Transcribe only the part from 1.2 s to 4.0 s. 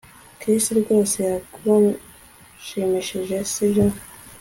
yagushimishije sibyo